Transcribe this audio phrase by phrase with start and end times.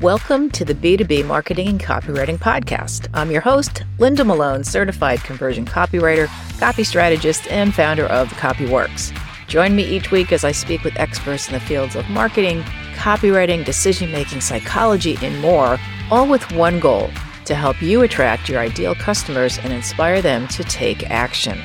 [0.00, 3.06] Welcome to the B2B Marketing and Copywriting Podcast.
[3.14, 6.26] I'm your host, Linda Malone, certified conversion copywriter,
[6.58, 9.16] copy strategist, and founder of CopyWorx.
[9.46, 12.62] Join me each week as I speak with experts in the fields of marketing,
[12.96, 15.78] copywriting, decision making, psychology, and more,
[16.10, 17.08] all with one goal
[17.44, 21.58] to help you attract your ideal customers and inspire them to take action.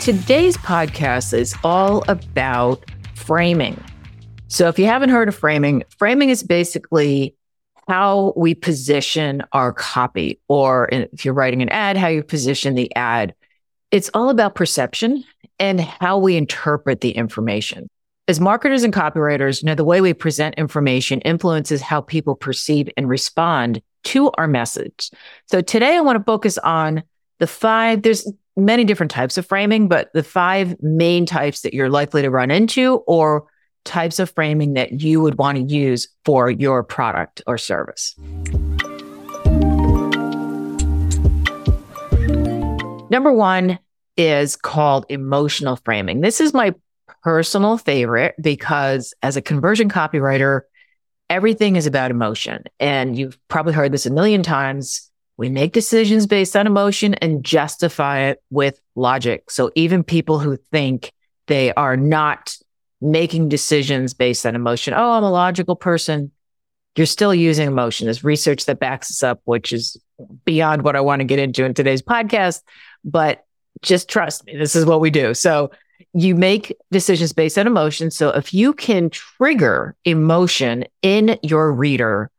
[0.00, 3.82] Today's podcast is all about framing.
[4.52, 7.34] So, if you haven't heard of framing, framing is basically
[7.88, 12.94] how we position our copy, or if you're writing an ad, how you position the
[12.94, 13.34] ad.
[13.90, 15.24] It's all about perception
[15.58, 17.88] and how we interpret the information.
[18.28, 22.90] As marketers and copywriters, you know, the way we present information influences how people perceive
[22.94, 25.10] and respond to our message.
[25.46, 27.04] So today I want to focus on
[27.38, 31.88] the five, there's many different types of framing, but the five main types that you're
[31.88, 33.46] likely to run into or
[33.84, 38.14] types of framing that you would want to use for your product or service.
[43.10, 43.78] Number one
[44.16, 46.20] is called emotional framing.
[46.20, 46.74] This is my
[47.22, 50.62] personal favorite because as a conversion copywriter,
[51.28, 52.64] everything is about emotion.
[52.80, 55.10] And you've probably heard this a million times.
[55.36, 59.50] We make decisions based on emotion and justify it with logic.
[59.50, 61.12] So even people who think
[61.46, 62.56] they are not
[63.02, 64.94] making decisions based on emotion.
[64.94, 66.30] Oh, I'm a logical person.
[66.96, 68.06] You're still using emotion.
[68.06, 69.96] There's research that backs this up, which is
[70.44, 72.62] beyond what I want to get into in today's podcast.
[73.04, 73.44] But
[73.82, 75.34] just trust me, this is what we do.
[75.34, 75.70] So
[76.14, 78.10] you make decisions based on emotion.
[78.10, 82.30] So if you can trigger emotion in your reader,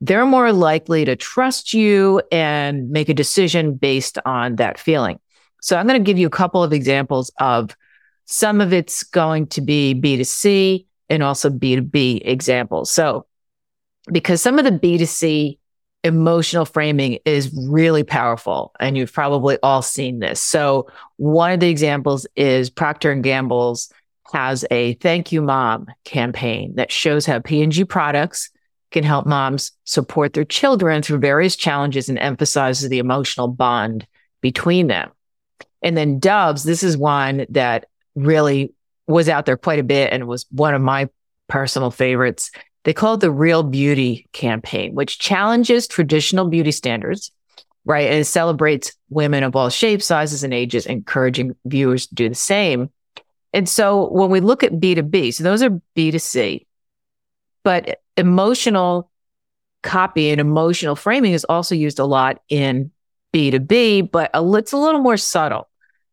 [0.00, 5.20] they're more likely to trust you and make a decision based on that feeling.
[5.62, 7.76] So I'm going to give you a couple of examples of
[8.30, 12.88] some of it's going to be B2C and also B2B examples.
[12.90, 13.26] So,
[14.10, 15.58] because some of the B2C
[16.04, 20.40] emotional framing is really powerful and you've probably all seen this.
[20.40, 20.86] So,
[21.16, 23.92] one of the examples is Procter and Gamble's
[24.32, 28.48] has a thank you mom campaign that shows how P&G products
[28.92, 34.06] can help moms support their children through various challenges and emphasizes the emotional bond
[34.40, 35.10] between them.
[35.82, 38.74] And then Dove's, this is one that really
[39.06, 41.08] was out there quite a bit and was one of my
[41.48, 42.50] personal favorites.
[42.84, 47.32] They call it the Real Beauty campaign, which challenges traditional beauty standards,
[47.84, 48.06] right?
[48.06, 52.34] And it celebrates women of all shapes, sizes, and ages, encouraging viewers to do the
[52.34, 52.90] same.
[53.52, 56.66] And so when we look at B2B, so those are B2C,
[57.64, 59.10] but emotional
[59.82, 62.92] copy and emotional framing is also used a lot in
[63.34, 65.68] B2B, but it's a little more subtle.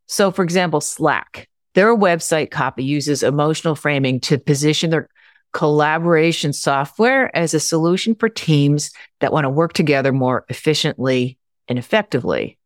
[0.06, 5.08] So, for example, Slack, their website copy uses emotional framing to position their
[5.52, 8.90] collaboration software as a solution for teams
[9.20, 12.58] that want to work together more efficiently and effectively.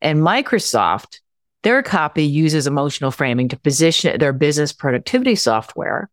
[0.00, 1.20] And Microsoft,
[1.62, 6.08] their copy uses emotional framing to position their business productivity software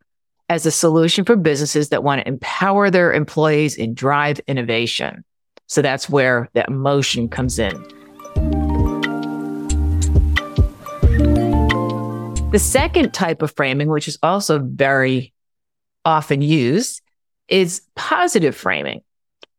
[0.49, 5.23] as a solution for businesses that want to empower their employees and drive innovation.
[5.67, 8.00] So that's where the emotion comes in.
[12.51, 15.33] The second type of framing, which is also very
[16.03, 17.01] often used,
[17.47, 19.03] is positive framing.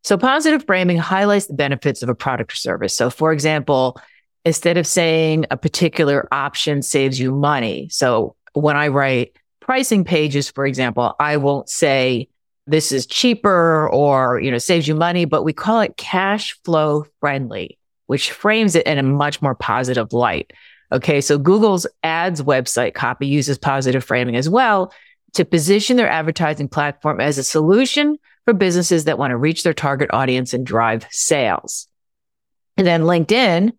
[0.05, 2.95] So positive framing highlights the benefits of a product or service.
[2.95, 3.99] So for example,
[4.45, 7.89] instead of saying a particular option saves you money.
[7.91, 12.29] So when I write pricing pages, for example, I won't say
[12.67, 17.07] this is cheaper or, you know, saves you money, but we call it cash flow
[17.21, 20.53] friendly, which frames it in a much more positive light.
[20.93, 21.21] Okay.
[21.21, 24.93] So Google's ads website copy uses positive framing as well
[25.33, 29.73] to position their advertising platform as a solution for businesses that want to reach their
[29.73, 31.89] target audience and drive sales.
[32.77, 33.73] And then LinkedIn,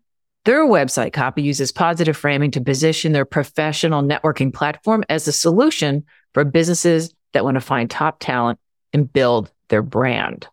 [0.46, 6.06] their website copy uses positive framing to position their professional networking platform as a solution
[6.34, 8.60] for businesses that want to find top talent
[8.92, 10.48] and build their brand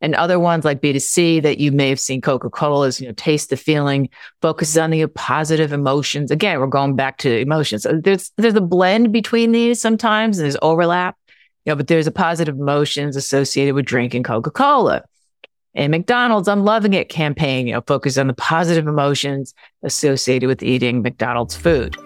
[0.00, 3.56] and other ones like B2C that you may have seen Coca-Cola's, you know, taste the
[3.56, 4.08] feeling,
[4.42, 6.30] focuses on the positive emotions.
[6.30, 7.86] Again, we're going back to emotions.
[7.90, 11.16] There's there's a blend between these sometimes, and there's overlap,
[11.64, 15.04] you know, but there's a positive emotions associated with drinking Coca-Cola.
[15.76, 20.62] And McDonald's, I'm loving it campaign, you know, focus on the positive emotions associated with
[20.62, 21.96] eating McDonald's food.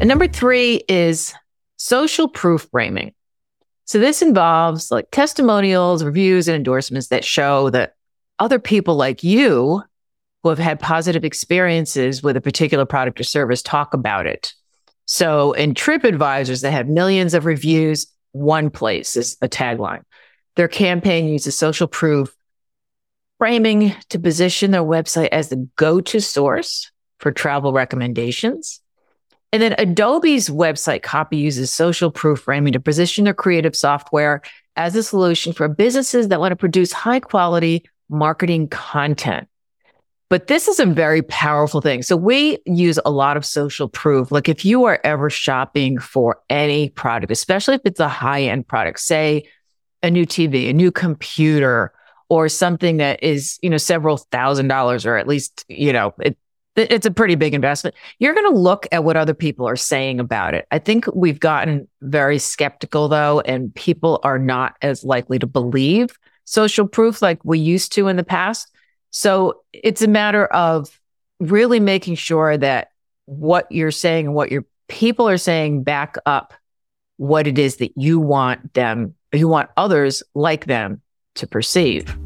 [0.00, 1.34] And number three is
[1.78, 3.14] social proof framing.
[3.86, 7.94] So this involves like testimonials, reviews, and endorsements that show that
[8.38, 9.82] other people like you
[10.42, 14.52] who have had positive experiences with a particular product or service talk about it.
[15.06, 18.06] So in TripAdvisors, they have millions of reviews.
[18.32, 20.02] One place is a tagline.
[20.56, 22.34] Their campaign uses social proof
[23.38, 26.90] framing to position their website as the go-to source
[27.20, 28.80] for travel recommendations.
[29.52, 34.42] And then Adobe's website copy uses social proof framing to position their creative software
[34.76, 39.48] as a solution for businesses that want to produce high quality marketing content.
[40.30, 42.02] But this is a very powerful thing.
[42.02, 44.30] So we use a lot of social proof.
[44.30, 48.68] Like if you are ever shopping for any product, especially if it's a high end
[48.68, 49.48] product, say
[50.02, 51.92] a new TV, a new computer,
[52.28, 56.36] or something that is, you know, several thousand dollars, or at least, you know, it,
[56.78, 57.94] it's a pretty big investment.
[58.18, 60.66] You're going to look at what other people are saying about it.
[60.70, 66.16] I think we've gotten very skeptical though, and people are not as likely to believe
[66.44, 68.70] social proof like we used to in the past.
[69.10, 70.98] So it's a matter of
[71.40, 72.88] really making sure that
[73.26, 76.54] what you're saying and what your people are saying back up
[77.18, 81.02] what it is that you want them, you want others like them
[81.34, 82.16] to perceive.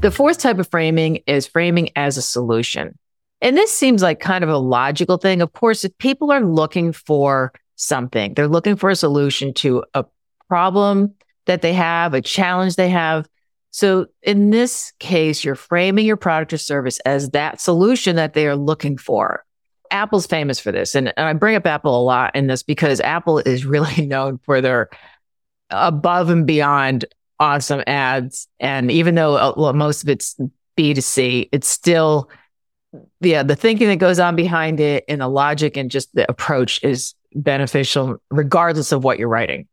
[0.00, 2.98] The fourth type of framing is framing as a solution.
[3.40, 5.40] And this seems like kind of a logical thing.
[5.40, 10.04] Of course, if people are looking for something, they're looking for a solution to a
[10.48, 11.14] problem
[11.46, 13.26] that they have, a challenge they have.
[13.70, 18.46] So in this case, you're framing your product or service as that solution that they
[18.46, 19.44] are looking for.
[19.90, 20.94] Apple's famous for this.
[20.94, 24.60] And, I bring up Apple a lot in this because Apple is really known for
[24.60, 24.90] their
[25.70, 27.06] above and beyond
[27.38, 28.48] awesome ads.
[28.60, 30.38] And even though uh, well, most of it's
[30.76, 32.30] B2C, it's still,
[33.20, 36.82] yeah, the thinking that goes on behind it and the logic and just the approach
[36.82, 39.68] is beneficial regardless of what you're writing.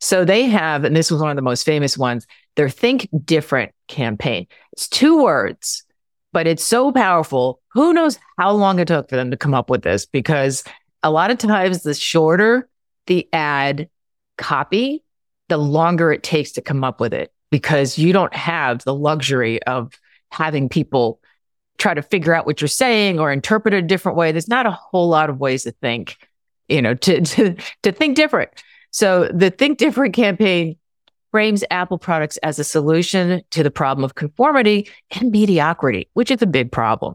[0.00, 3.72] So they have, and this was one of the most famous ones, their Think Different
[3.88, 4.46] campaign.
[4.72, 5.84] It's two words,
[6.32, 7.60] but it's so powerful.
[7.72, 10.04] Who knows how long it took for them to come up with this?
[10.04, 10.64] Because
[11.02, 12.68] a lot of times, the shorter
[13.06, 13.88] the ad
[14.36, 15.02] copy,
[15.48, 19.62] the longer it takes to come up with it because you don't have the luxury
[19.64, 19.92] of
[20.30, 21.20] having people
[21.78, 24.32] try to figure out what you're saying or interpret it a different way.
[24.32, 26.16] There's not a whole lot of ways to think,
[26.68, 28.50] you know, to, to, to think different.
[28.90, 30.76] So the Think Different campaign
[31.30, 36.40] frames Apple products as a solution to the problem of conformity and mediocrity, which is
[36.40, 37.14] a big problem.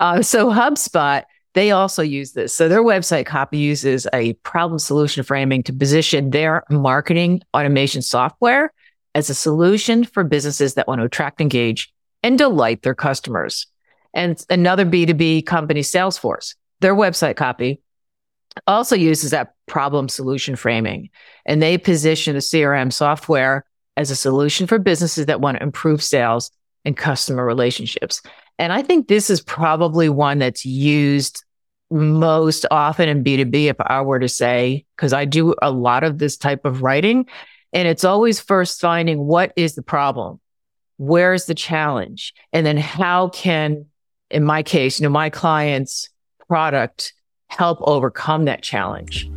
[0.00, 2.54] Uh, so HubSpot, they also use this.
[2.54, 8.72] So their website copy uses a problem solution framing to position their marketing automation software
[9.14, 13.66] as a solution for businesses that want to attract, engage, and delight their customers.
[14.14, 17.80] And another B2B company, Salesforce, their website copy
[18.66, 21.10] also uses that problem solution framing.
[21.46, 23.64] And they position the CRM software
[23.96, 26.50] as a solution for businesses that want to improve sales
[26.84, 28.22] and customer relationships.
[28.58, 31.44] And I think this is probably one that's used
[31.90, 36.18] most often in B2B, if I were to say, because I do a lot of
[36.18, 37.26] this type of writing.
[37.72, 40.40] And it's always first finding what is the problem?
[40.96, 42.34] Where's the challenge?
[42.52, 43.86] And then how can,
[44.30, 46.08] in my case, you know, my client's
[46.48, 47.14] product
[47.48, 49.30] help overcome that challenge.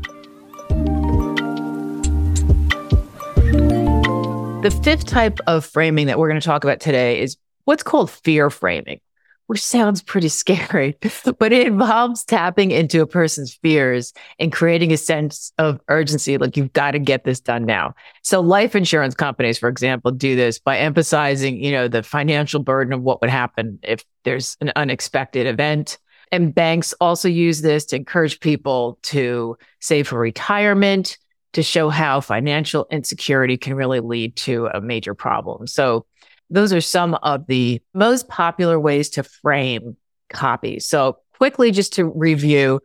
[4.61, 8.09] The fifth type of framing that we're going to talk about today is what's called
[8.09, 8.99] fear framing,
[9.47, 10.97] which sounds pretty scary,
[11.39, 16.37] but it involves tapping into a person's fears and creating a sense of urgency.
[16.37, 17.93] Like you've got to get this done now.
[18.23, 22.93] So life insurance companies, for example, do this by emphasizing, you know, the financial burden
[22.93, 25.97] of what would happen if there's an unexpected event
[26.31, 31.17] and banks also use this to encourage people to save for retirement,
[31.53, 35.67] to show how financial insecurity can really lead to a major problem.
[35.67, 36.05] So,
[36.55, 39.97] those are some of the most popular ways to frame
[40.29, 40.79] copy.
[40.79, 42.81] So, quickly, just to review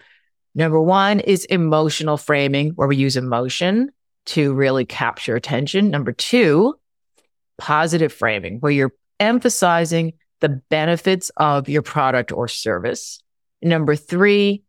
[0.55, 3.91] number one is emotional framing, where we use emotion
[4.27, 5.91] to really capture attention.
[5.91, 6.75] Number two,
[7.59, 13.23] positive framing, where you're emphasizing the benefits of your product or service.
[13.63, 14.65] Number three,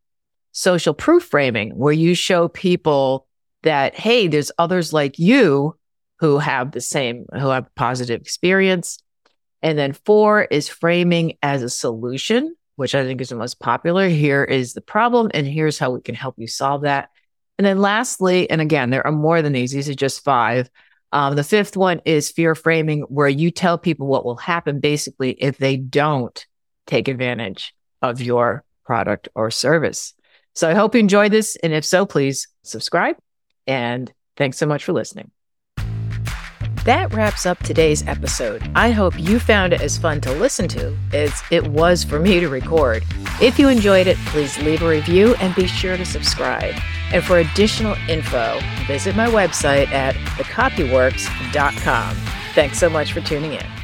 [0.52, 3.26] social proof framing, where you show people
[3.62, 5.76] that, hey, there's others like you
[6.22, 9.02] who have the same, who have positive experience.
[9.60, 14.08] And then four is framing as a solution, which I think is the most popular.
[14.08, 17.10] Here is the problem, and here's how we can help you solve that.
[17.58, 20.70] And then lastly, and again, there are more than these, these are just five.
[21.10, 25.32] Um, the fifth one is fear framing, where you tell people what will happen basically
[25.32, 26.46] if they don't
[26.86, 30.14] take advantage of your product or service.
[30.54, 31.56] So I hope you enjoyed this.
[31.64, 33.16] And if so, please subscribe.
[33.66, 35.32] And thanks so much for listening.
[36.84, 38.68] That wraps up today's episode.
[38.74, 42.40] I hope you found it as fun to listen to as it was for me
[42.40, 43.04] to record.
[43.40, 46.74] If you enjoyed it, please leave a review and be sure to subscribe.
[47.12, 48.58] And for additional info,
[48.88, 52.16] visit my website at thecopyworx.com.
[52.54, 53.81] Thanks so much for tuning in.